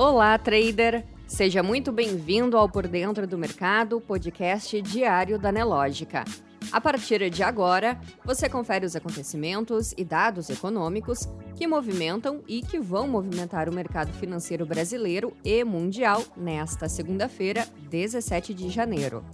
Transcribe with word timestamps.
Olá, 0.00 0.38
trader! 0.38 1.04
Seja 1.26 1.60
muito 1.60 1.90
bem-vindo 1.90 2.56
ao 2.56 2.68
Por 2.68 2.86
Dentro 2.86 3.26
do 3.26 3.36
Mercado, 3.36 4.00
podcast 4.00 4.80
diário 4.80 5.40
da 5.40 5.50
Nelógica. 5.50 6.24
A 6.70 6.80
partir 6.80 7.28
de 7.28 7.42
agora, 7.42 8.00
você 8.24 8.48
confere 8.48 8.86
os 8.86 8.94
acontecimentos 8.94 9.92
e 9.98 10.04
dados 10.04 10.50
econômicos 10.50 11.28
que 11.56 11.66
movimentam 11.66 12.44
e 12.46 12.62
que 12.62 12.78
vão 12.78 13.08
movimentar 13.08 13.68
o 13.68 13.74
mercado 13.74 14.12
financeiro 14.12 14.64
brasileiro 14.64 15.32
e 15.44 15.64
mundial 15.64 16.22
nesta 16.36 16.88
segunda-feira, 16.88 17.66
17 17.90 18.54
de 18.54 18.68
janeiro. 18.70 19.24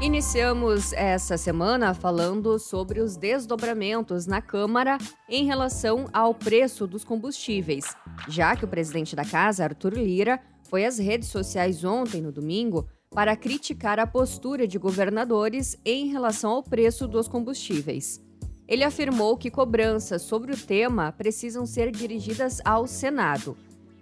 Iniciamos 0.00 0.92
essa 0.92 1.38
semana 1.38 1.94
falando 1.94 2.58
sobre 2.58 3.00
os 3.00 3.16
desdobramentos 3.16 4.26
na 4.26 4.42
Câmara 4.42 4.98
em 5.28 5.44
relação 5.44 6.08
ao 6.12 6.34
preço 6.34 6.86
dos 6.86 7.04
combustíveis, 7.04 7.96
já 8.28 8.56
que 8.56 8.64
o 8.64 8.68
presidente 8.68 9.14
da 9.14 9.24
casa, 9.24 9.64
Arthur 9.64 9.94
Lira, 9.94 10.40
foi 10.68 10.84
às 10.84 10.98
redes 10.98 11.28
sociais 11.28 11.84
ontem, 11.84 12.20
no 12.20 12.32
domingo, 12.32 12.88
para 13.10 13.36
criticar 13.36 14.00
a 14.00 14.06
postura 14.06 14.66
de 14.66 14.78
governadores 14.78 15.78
em 15.84 16.08
relação 16.08 16.50
ao 16.50 16.62
preço 16.62 17.06
dos 17.06 17.28
combustíveis. 17.28 18.20
Ele 18.66 18.82
afirmou 18.82 19.36
que 19.36 19.50
cobranças 19.50 20.22
sobre 20.22 20.52
o 20.52 20.56
tema 20.56 21.12
precisam 21.12 21.64
ser 21.64 21.92
dirigidas 21.92 22.60
ao 22.64 22.86
Senado 22.86 23.56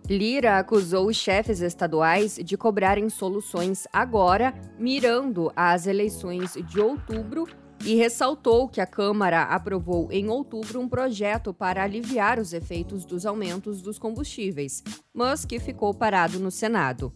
Lira 0.08 0.58
acusou 0.58 1.06
os 1.06 1.16
chefes 1.16 1.60
estaduais 1.60 2.38
de 2.42 2.56
cobrarem 2.56 3.08
soluções 3.08 3.86
agora, 3.92 4.52
mirando 4.78 5.52
as 5.54 5.86
eleições 5.86 6.54
de 6.54 6.80
outubro, 6.80 7.46
e 7.84 7.94
ressaltou 7.96 8.68
que 8.68 8.80
a 8.80 8.86
Câmara 8.86 9.42
aprovou 9.42 10.08
em 10.10 10.28
outubro 10.28 10.80
um 10.80 10.88
projeto 10.88 11.52
para 11.52 11.82
aliviar 11.82 12.38
os 12.38 12.52
efeitos 12.52 13.04
dos 13.04 13.26
aumentos 13.26 13.82
dos 13.82 13.98
combustíveis, 13.98 14.82
mas 15.12 15.44
que 15.44 15.58
ficou 15.58 15.92
parado 15.92 16.38
no 16.38 16.50
Senado. 16.50 17.12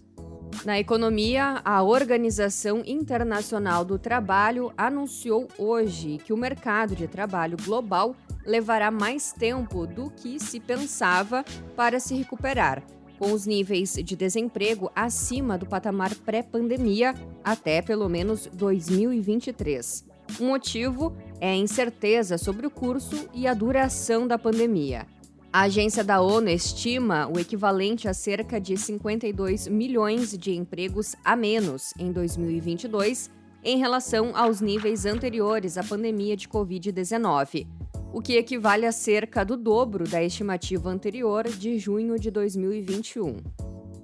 Na 0.64 0.78
economia, 0.78 1.60
a 1.64 1.82
Organização 1.82 2.82
Internacional 2.84 3.84
do 3.84 3.98
Trabalho 3.98 4.72
anunciou 4.76 5.46
hoje 5.58 6.18
que 6.18 6.32
o 6.32 6.36
mercado 6.36 6.96
de 6.96 7.06
trabalho 7.06 7.56
global 7.64 8.16
levará 8.46 8.90
mais 8.90 9.32
tempo 9.32 9.86
do 9.86 10.10
que 10.10 10.38
se 10.38 10.60
pensava 10.60 11.44
para 11.74 11.98
se 11.98 12.14
recuperar, 12.14 12.82
com 13.18 13.32
os 13.32 13.46
níveis 13.46 13.94
de 13.94 14.14
desemprego 14.14 14.90
acima 14.94 15.58
do 15.58 15.66
patamar 15.66 16.14
pré-pandemia 16.14 17.14
até 17.42 17.82
pelo 17.82 18.08
menos 18.08 18.48
2023. 18.52 20.04
O 20.40 20.44
motivo 20.44 21.12
é 21.40 21.50
a 21.50 21.56
incerteza 21.56 22.38
sobre 22.38 22.66
o 22.66 22.70
curso 22.70 23.28
e 23.32 23.46
a 23.46 23.54
duração 23.54 24.26
da 24.26 24.38
pandemia. 24.38 25.06
A 25.52 25.62
agência 25.62 26.04
da 26.04 26.20
ONU 26.20 26.50
estima 26.50 27.26
o 27.28 27.38
equivalente 27.38 28.08
a 28.08 28.12
cerca 28.12 28.60
de 28.60 28.76
52 28.76 29.68
milhões 29.68 30.36
de 30.36 30.52
empregos 30.52 31.14
a 31.24 31.34
menos 31.34 31.94
em 31.98 32.12
2022 32.12 33.30
em 33.64 33.78
relação 33.78 34.36
aos 34.36 34.60
níveis 34.60 35.06
anteriores 35.06 35.78
à 35.78 35.82
pandemia 35.82 36.36
de 36.36 36.46
Covid-19 36.46 37.66
o 38.16 38.22
que 38.22 38.38
equivale 38.38 38.86
a 38.86 38.92
cerca 38.92 39.44
do 39.44 39.58
dobro 39.58 40.08
da 40.08 40.24
estimativa 40.24 40.88
anterior 40.88 41.46
de 41.46 41.78
junho 41.78 42.18
de 42.18 42.30
2021. 42.30 43.42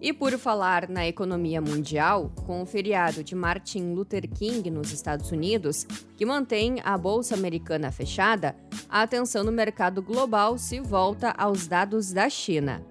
E 0.03 0.13
por 0.13 0.37
falar 0.37 0.87
na 0.87 1.09
economia 1.09 1.63
mundial, 1.63 2.31
com 2.45 2.61
o 2.61 2.67
feriado 2.67 3.25
de 3.25 3.35
Martin 3.35 3.95
Luther 3.95 4.29
King 4.29 4.71
nos 4.71 4.93
Estados 4.93 5.33
Unidos, 5.33 5.87
que 6.15 6.27
mantém 6.27 6.77
a 6.85 6.99
bolsa 6.99 7.35
americana 7.35 7.91
fechada, 7.91 8.55
a 8.87 9.01
atenção 9.01 9.45
no 9.45 9.51
mercado 9.51 10.03
global 10.03 10.59
se 10.59 10.79
volta 10.79 11.31
aos 11.31 11.67
dados 11.67 12.13
da 12.13 12.29
China. 12.29 12.85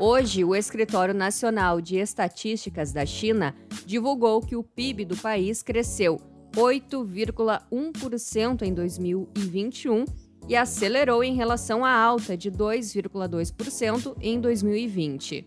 Hoje, 0.00 0.46
o 0.46 0.56
Escritório 0.56 1.12
Nacional 1.12 1.78
de 1.78 1.98
Estatísticas 1.98 2.90
da 2.90 3.04
China 3.04 3.54
divulgou 3.84 4.40
que 4.40 4.56
o 4.56 4.64
PIB 4.64 5.04
do 5.04 5.16
país 5.18 5.62
cresceu 5.62 6.18
8,1% 6.56 8.62
em 8.62 8.72
2021 8.72 10.23
e 10.48 10.56
acelerou 10.56 11.22
em 11.24 11.34
relação 11.34 11.84
à 11.84 11.92
alta 11.92 12.36
de 12.36 12.50
2,2% 12.50 14.16
em 14.20 14.40
2020. 14.40 15.46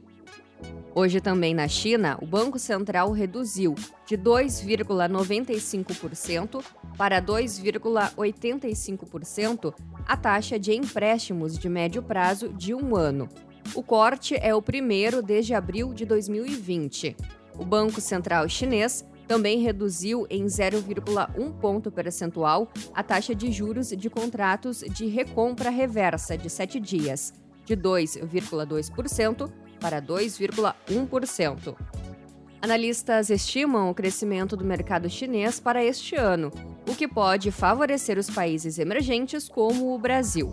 Hoje 0.96 1.20
também 1.22 1.54
na 1.54 1.68
China, 1.68 2.18
o 2.20 2.26
Banco 2.26 2.58
Central 2.58 3.12
reduziu 3.12 3.76
de 4.08 4.18
2,95% 4.18 6.64
para 6.98 7.22
2,85% 7.22 9.76
a 10.08 10.18
taxa 10.18 10.58
de 10.58 10.74
empréstimos 10.74 11.60
de 11.60 11.70
médio 11.70 12.02
prazo 12.02 12.50
de 12.50 12.74
um 12.74 12.96
ano. 12.96 13.30
O 13.76 13.84
corte 13.84 14.36
é 14.42 14.56
o 14.56 14.62
primeiro 14.62 15.22
desde 15.22 15.54
abril 15.54 15.94
de 15.94 16.06
2020. 16.06 17.16
O 17.60 17.66
Banco 17.66 18.02
Central 18.02 18.50
Chinês 18.50 19.06
também 19.28 19.60
reduziu 19.60 20.26
em 20.30 20.46
0,1 20.46 21.54
ponto 21.60 21.92
percentual 21.92 22.72
a 22.94 23.04
taxa 23.04 23.36
de 23.36 23.52
juros 23.52 23.90
de 23.90 24.10
contratos 24.10 24.80
de 24.80 25.08
recompra 25.08 25.70
reversa 25.70 26.38
de 26.38 26.50
7 26.50 26.80
dias, 26.80 27.34
de 27.66 27.76
2,2% 27.76 29.52
para 29.80 30.02
2,1%. 30.02 31.76
Analistas 32.60 33.30
estimam 33.30 33.92
o 33.92 33.94
crescimento 33.94 34.58
do 34.58 34.66
mercado 34.66 35.08
chinês 35.10 35.60
para 35.60 35.84
este 35.84 36.16
ano, 36.16 36.52
o 36.90 36.96
que 36.96 37.08
pode 37.08 37.52
favorecer 37.52 38.18
os 38.18 38.30
países 38.30 38.80
emergentes 38.80 39.48
como 39.48 39.94
o 39.94 40.00
Brasil. 40.00 40.52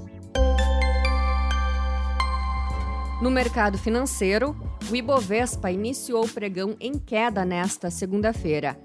No 3.23 3.31
mercado 3.31 3.79
financeiro, 3.79 4.55
o 4.91 4.97
Ibovespa 4.97 5.71
iniciou 5.71 6.25
o 6.25 6.29
pregão 6.29 6.77
em 6.79 6.99
queda 6.99 7.43
nesta 7.45 7.91
segunda-feira. 7.91 8.79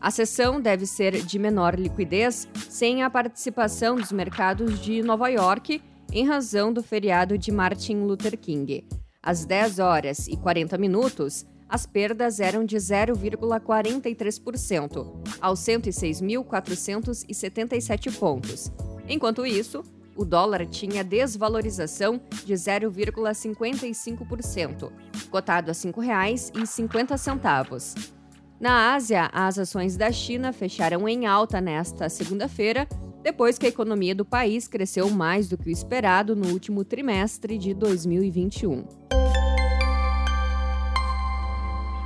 A 0.00 0.10
sessão 0.10 0.60
deve 0.60 0.84
ser 0.86 1.24
de 1.24 1.38
menor 1.38 1.78
liquidez, 1.78 2.48
sem 2.68 3.02
a 3.02 3.10
participação 3.10 3.96
dos 3.96 4.10
mercados 4.10 4.80
de 4.80 5.02
Nova 5.02 5.28
York, 5.28 5.82
em 6.12 6.26
razão 6.26 6.72
do 6.72 6.82
feriado 6.82 7.36
de 7.38 7.52
Martin 7.52 7.98
Luther 7.98 8.36
King. 8.38 8.88
Às 9.22 9.44
10 9.44 9.78
horas 9.78 10.26
e 10.26 10.36
40 10.36 10.76
minutos, 10.78 11.46
as 11.68 11.86
perdas 11.86 12.40
eram 12.40 12.64
de 12.64 12.76
0,43%, 12.76 15.06
aos 15.40 15.60
106.477 15.60 18.18
pontos. 18.18 18.72
Enquanto 19.08 19.46
isso, 19.46 19.84
o 20.16 20.24
dólar 20.24 20.64
tinha 20.66 21.04
desvalorização 21.04 22.20
de 22.44 22.54
0,55%, 22.54 24.90
cotado 25.30 25.70
a 25.70 25.74
R$ 25.74 25.78
5,50. 25.78 28.12
Na 28.60 28.94
Ásia, 28.94 29.30
as 29.32 29.58
ações 29.58 29.96
da 29.96 30.12
China 30.12 30.52
fecharam 30.52 31.08
em 31.08 31.26
alta 31.26 31.60
nesta 31.60 32.08
segunda-feira, 32.08 32.86
depois 33.22 33.58
que 33.58 33.66
a 33.66 33.68
economia 33.68 34.14
do 34.14 34.24
país 34.24 34.68
cresceu 34.68 35.10
mais 35.10 35.48
do 35.48 35.58
que 35.58 35.68
o 35.68 35.72
esperado 35.72 36.36
no 36.36 36.48
último 36.48 36.84
trimestre 36.84 37.58
de 37.58 37.74
2021. 37.74 38.84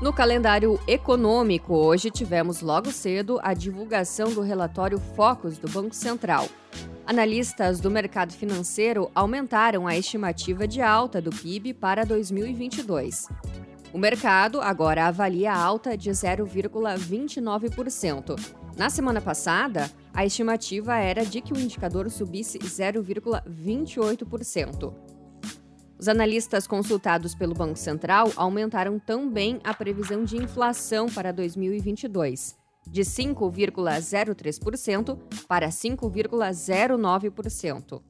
No 0.01 0.13
calendário 0.13 0.81
econômico, 0.87 1.75
hoje 1.75 2.11
tivemos 2.11 2.61
logo 2.61 2.93
cedo 2.93 3.41
a 3.43 3.55
divulgação 3.55 4.31
do 4.33 4.43
relatório 4.43 4.99
Focus 4.99 5.57
do 5.57 5.69
Banco 5.69 5.95
Central. 5.95 6.47
Analistas 7.07 7.79
do 7.79 7.89
mercado 7.89 8.33
financeiro 8.33 9.09
aumentaram 9.15 9.87
a 9.87 9.97
estimativa 9.97 10.67
de 10.67 10.83
alta 10.83 11.23
do 11.23 11.31
PIB 11.31 11.73
para 11.73 12.05
2022. 12.05 13.29
O 13.93 13.99
mercado 13.99 14.61
agora 14.61 15.07
avalia 15.07 15.53
a 15.53 15.57
alta 15.57 15.97
de 15.97 16.11
0,29%. 16.11 18.37
Na 18.77 18.91
semana 18.91 19.21
passada, 19.21 19.89
a 20.13 20.27
estimativa 20.27 20.97
era 20.97 21.25
de 21.25 21.41
que 21.41 21.53
o 21.53 21.61
indicador 21.61 22.11
subisse 22.11 22.59
0,28%. 22.59 24.93
Os 25.97 26.09
analistas 26.09 26.67
consultados 26.67 27.37
pelo 27.37 27.55
Banco 27.55 27.79
Central 27.79 28.33
aumentaram 28.35 28.99
também 28.99 29.61
a 29.63 29.73
previsão 29.73 30.25
de 30.25 30.39
inflação 30.39 31.07
para 31.07 31.33
2022 31.33 32.66
de 32.87 33.03
5,03% 33.03 35.19
para 35.47 35.69
5,09%. 35.69 38.03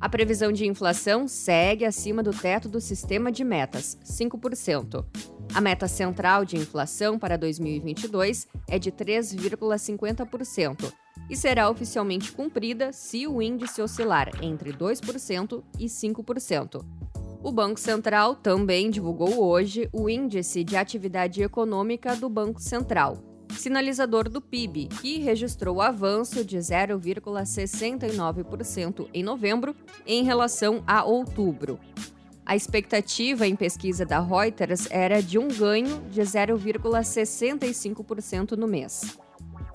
A 0.00 0.08
previsão 0.08 0.50
de 0.50 0.66
inflação 0.66 1.28
segue 1.28 1.84
acima 1.84 2.24
do 2.24 2.32
teto 2.32 2.68
do 2.68 2.80
sistema 2.80 3.30
de 3.30 3.44
metas, 3.44 3.96
5%. 4.04 5.06
A 5.54 5.60
meta 5.60 5.86
central 5.86 6.44
de 6.44 6.56
inflação 6.56 7.16
para 7.18 7.38
2022 7.38 8.48
é 8.68 8.76
de 8.78 8.90
3,50% 8.90 10.92
e 11.30 11.36
será 11.36 11.70
oficialmente 11.70 12.32
cumprida 12.32 12.92
se 12.92 13.28
o 13.28 13.40
índice 13.40 13.80
oscilar 13.80 14.28
entre 14.42 14.72
2% 14.72 15.62
e 15.78 15.86
5%. 15.86 16.84
O 17.42 17.52
Banco 17.52 17.78
Central 17.78 18.36
também 18.36 18.90
divulgou 18.90 19.44
hoje 19.44 19.88
o 19.92 20.08
Índice 20.08 20.62
de 20.62 20.76
Atividade 20.76 21.42
Econômica 21.42 22.14
do 22.14 22.28
Banco 22.28 22.60
Central, 22.60 23.18
sinalizador 23.52 24.28
do 24.28 24.40
PIB, 24.40 24.88
que 25.00 25.18
registrou 25.18 25.80
avanço 25.80 26.44
de 26.44 26.58
0,69% 26.58 29.06
em 29.12 29.22
novembro 29.22 29.76
em 30.06 30.24
relação 30.24 30.82
a 30.86 31.04
outubro. 31.04 31.78
A 32.44 32.56
expectativa 32.56 33.46
em 33.46 33.54
pesquisa 33.54 34.04
da 34.04 34.18
Reuters 34.20 34.88
era 34.90 35.22
de 35.22 35.38
um 35.38 35.46
ganho 35.48 36.00
de 36.10 36.20
0,65% 36.20 38.52
no 38.52 38.66
mês. 38.66 39.16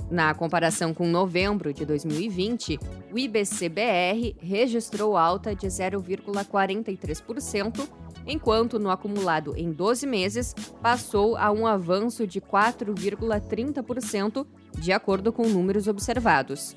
Na 0.09 0.33
comparação 0.33 0.93
com 0.93 1.05
novembro 1.05 1.73
de 1.73 1.85
2020, 1.85 2.79
o 3.11 3.19
IBCBR 3.19 4.37
registrou 4.39 5.17
alta 5.17 5.53
de 5.53 5.67
0,43%, 5.67 7.89
enquanto 8.27 8.77
no 8.77 8.91
acumulado 8.91 9.55
em 9.55 9.71
12 9.71 10.05
meses 10.05 10.53
passou 10.81 11.37
a 11.37 11.51
um 11.51 11.65
avanço 11.65 12.27
de 12.27 12.41
4,30%, 12.41 14.45
de 14.77 14.91
acordo 14.91 15.31
com 15.31 15.47
números 15.47 15.87
observados. 15.87 16.75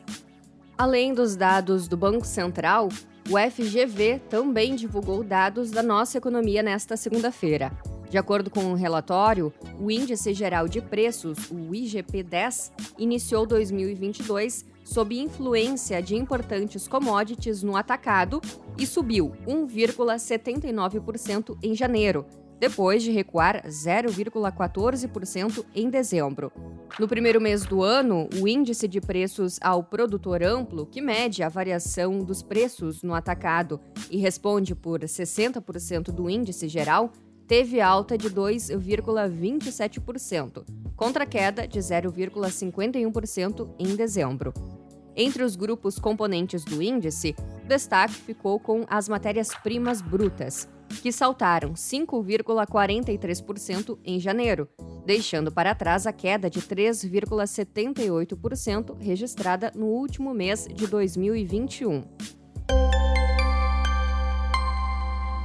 Além 0.79 1.13
dos 1.13 1.37
dados 1.37 1.89
do 1.89 1.97
Banco 1.97 2.27
Central, 2.27 2.89
o 3.29 3.39
FGV 3.39 4.21
também 4.31 4.75
divulgou 4.75 5.23
dados 5.23 5.71
da 5.71 5.83
nossa 5.83 6.17
economia 6.17 6.63
nesta 6.63 6.97
segunda-feira. 6.97 7.71
De 8.11 8.19
acordo 8.19 8.51
com 8.51 8.65
o 8.65 8.71
um 8.71 8.75
relatório, 8.75 9.53
o 9.79 9.89
Índice 9.89 10.35
Geral 10.35 10.67
de 10.67 10.81
Preços, 10.81 11.49
o 11.49 11.73
IGP-10, 11.73 12.73
iniciou 12.99 13.47
2022 13.47 14.67
sob 14.85 15.17
influência 15.17 16.03
de 16.03 16.17
importantes 16.17 16.89
commodities 16.89 17.63
no 17.63 17.77
atacado 17.77 18.41
e 18.77 18.85
subiu 18.85 19.31
1,79% 19.47 21.57
em 21.63 21.73
janeiro, 21.73 22.27
depois 22.59 23.01
de 23.01 23.13
recuar 23.13 23.63
0,14% 23.69 25.65
em 25.73 25.89
dezembro. 25.89 26.51
No 26.99 27.07
primeiro 27.07 27.41
mês 27.41 27.65
do 27.65 27.81
ano, 27.81 28.29
o 28.41 28.49
índice 28.49 28.89
de 28.89 29.01
preços 29.01 29.57
ao 29.63 29.85
produtor 29.85 30.43
amplo, 30.43 30.85
que 30.85 31.01
mede 31.01 31.45
a 31.45 31.49
variação 31.49 32.19
dos 32.19 32.43
preços 32.43 33.05
no 33.05 33.15
atacado 33.15 33.81
e 34.11 34.19
responde 34.19 34.75
por 34.75 34.99
60% 34.99 36.11
do 36.11 36.29
índice 36.29 36.69
geral, 36.69 37.13
teve 37.51 37.81
alta 37.81 38.17
de 38.17 38.31
2,27%, 38.31 40.65
contra 40.95 41.27
queda 41.27 41.67
de 41.67 41.81
0,51% 41.81 43.75
em 43.77 43.97
dezembro. 43.97 44.55
Entre 45.17 45.43
os 45.43 45.57
grupos 45.57 45.99
componentes 45.99 46.65
do 46.65 46.81
índice, 46.81 47.35
o 47.65 47.67
destaque 47.67 48.15
ficou 48.15 48.61
com 48.61 48.87
as 48.89 49.09
matérias-primas 49.09 50.01
brutas, 50.01 50.69
que 51.03 51.11
saltaram 51.11 51.73
5,43% 51.73 53.99
em 54.05 54.21
janeiro, 54.21 54.69
deixando 55.05 55.51
para 55.51 55.75
trás 55.75 56.07
a 56.07 56.13
queda 56.13 56.49
de 56.49 56.63
3,78% 56.63 58.97
registrada 59.01 59.73
no 59.75 59.87
último 59.87 60.33
mês 60.33 60.69
de 60.73 60.87
2021. 60.87 62.05